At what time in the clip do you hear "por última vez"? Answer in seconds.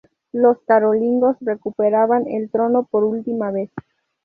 2.89-3.69